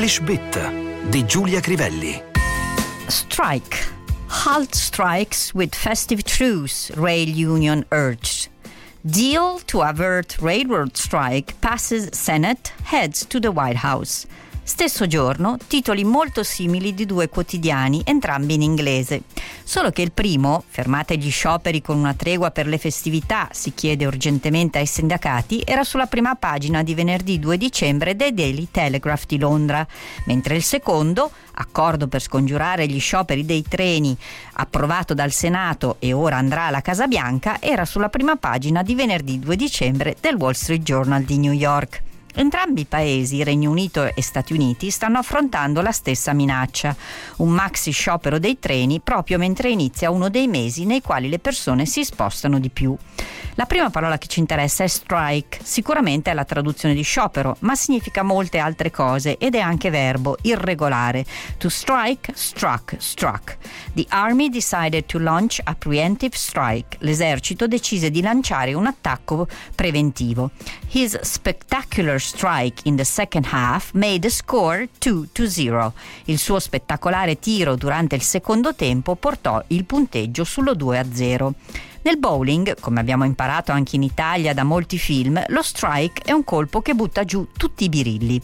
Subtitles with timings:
[0.00, 2.22] English Bit di Giulia Crivelli.
[3.08, 3.76] Strike.
[4.28, 8.48] Halt strikes with festive truce, rail union urged.
[9.02, 14.26] Deal to avert railroad strike passes Senate, heads to the White House.
[14.62, 19.24] Stesso giorno, titoli molto simili di due quotidiani, entrambi in inglese.
[19.70, 24.04] Solo che il primo, fermate gli scioperi con una tregua per le festività, si chiede
[24.04, 29.38] urgentemente ai sindacati, era sulla prima pagina di venerdì 2 dicembre dei Daily Telegraph di
[29.38, 29.86] Londra,
[30.24, 34.16] mentre il secondo, accordo per scongiurare gli scioperi dei treni,
[34.54, 39.38] approvato dal Senato e ora andrà alla Casa Bianca, era sulla prima pagina di venerdì
[39.38, 42.09] 2 dicembre del Wall Street Journal di New York.
[42.34, 46.94] Entrambi i paesi, Regno Unito e Stati Uniti, stanno affrontando la stessa minaccia,
[47.38, 51.86] un maxi sciopero dei treni proprio mentre inizia uno dei mesi nei quali le persone
[51.86, 52.96] si spostano di più.
[53.54, 57.74] La prima parola che ci interessa è strike, sicuramente è la traduzione di sciopero, ma
[57.74, 61.24] significa molte altre cose ed è anche verbo irregolare.
[61.58, 63.58] To strike, struck, struck.
[63.92, 66.98] The army decided to launch a preemptive strike.
[67.00, 70.50] L'esercito decise di lanciare un attacco preventivo.
[70.90, 75.92] His spectacular strike in the second half made the score 2 to 0.
[76.26, 81.54] Il suo spettacolare tiro durante il secondo tempo portò il punteggio sullo 2 a 0.
[82.02, 86.44] Nel bowling, come abbiamo imparato anche in Italia da molti film, lo strike è un
[86.44, 88.40] colpo che butta giù tutti i birilli.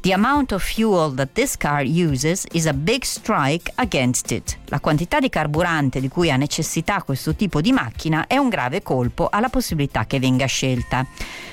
[0.00, 4.58] The amount of fuel that this car uses is a big strike against it.
[4.66, 8.82] La quantità di carburante di cui ha necessità questo tipo di macchina è un grave
[8.82, 11.06] colpo alla possibilità che venga scelta.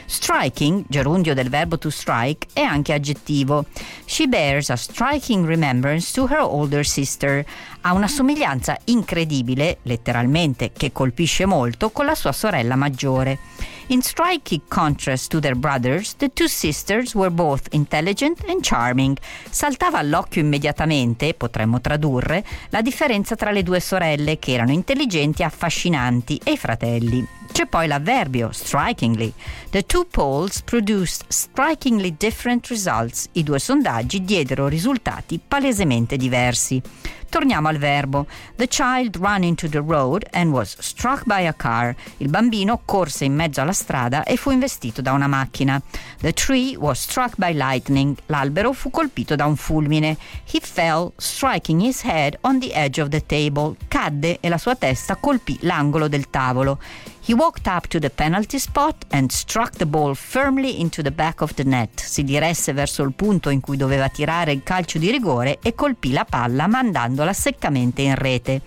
[0.06, 3.66] Striking, gerundio del verbo to strike, è anche aggettivo.
[4.04, 7.46] She bears a striking remembrance to her older sister.
[7.82, 13.40] Ha una somiglianza incredibile, letteralmente che colpisce molto, con la sua sorella maggiore.
[13.88, 19.18] In striking contrast to their brothers, the two sisters were both intelligent and charming.
[19.50, 25.46] Saltava all'occhio immediatamente, potremmo tradurre, la differenza tra le due sorelle che erano intelligenti e
[25.46, 27.28] affascinanti e i fratelli.
[27.52, 29.34] C'è poi l'avverbio strikingly.
[29.72, 33.28] The two polls produced strikingly different results.
[33.34, 36.82] I due sondaggi diedero risultati palesemente diversi.
[37.28, 38.26] Torniamo al verbo.
[38.56, 41.96] The child ran into the road and was struck by a car.
[42.18, 45.82] Il bambino corse in mezzo alla strada e fu investito da una macchina.
[46.20, 48.18] The tree was struck by lightning.
[48.28, 50.18] L'albero fu colpito da un fulmine.
[50.52, 53.76] He fell, striking his head on the edge of the table.
[53.88, 56.80] Cadde e la sua testa colpì l'angolo del tavolo.
[57.24, 61.42] He walked up to the penalty spot and struck the ball firmly into the back
[61.42, 62.02] of the net.
[62.02, 66.12] Si diresse verso il punto in cui doveva tirare il calcio di rigore e colpì
[66.12, 68.62] la palla mandandola seccamente in rete.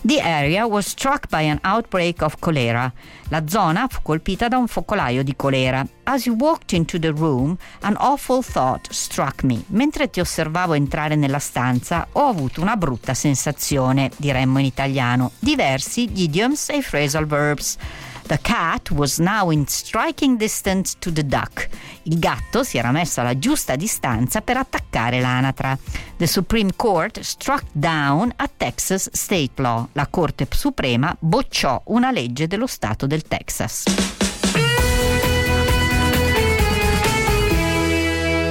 [0.00, 2.92] The area was struck by an outbreak of cholera.
[3.30, 5.84] La zona fu colpita da un focolaio di colera.
[6.04, 9.62] As you walked into the room, an awful thought struck me.
[9.68, 15.32] Mentre ti osservavo entrare nella stanza, ho avuto una brutta sensazione, diremmo in italiano.
[15.40, 17.76] Diversi gli idioms e i phrasal verbs.
[18.28, 21.66] The cat was now in striking distance to the duck.
[22.02, 25.78] Il gatto si era messo alla giusta distanza per attaccare l'anatra.
[26.18, 29.88] The Supreme Court struck down a Texas state law.
[29.92, 34.27] La Corte Suprema bocciò una legge dello Stato del Texas.